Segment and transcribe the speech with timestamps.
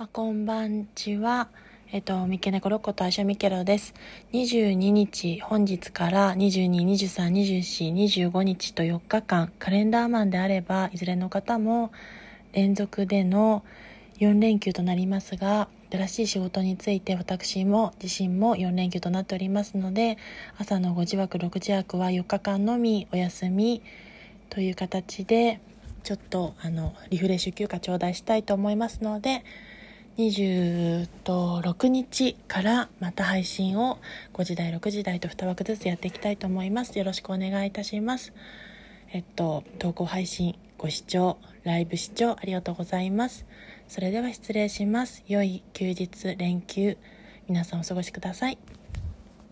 [0.00, 1.48] あこんばんちは。
[1.90, 3.94] えっと、三毛猫ロッコと相性ミケロです。
[4.32, 11.90] 22日、本日から22、23、24、25日と4日間、カレンダーマンであれば、いずれの方も
[12.52, 13.64] 連続での
[14.20, 20.16] 4連休となりますが、新しい仕事について私も自身も4連休となっておりますので、
[20.58, 23.82] 朝の5時枠、6時枠は4日間のみお休み
[24.48, 25.60] という形で、
[26.04, 29.42] ちょっとあのリフレッシュ休暇頂戴したいと思いますので、
[30.18, 33.98] 26日からまた配信を
[34.34, 36.98] 5時台6時台と2枠ずつやっていきたいと思います。
[36.98, 38.32] よろしくお願いいたします。
[39.12, 43.46] えっと投稿配信ご視聴ライブ視聴ありがとうございます。
[43.86, 45.22] それでは失礼します。
[45.28, 46.98] 良い休日連休
[47.48, 48.58] 皆さんお過ごしください。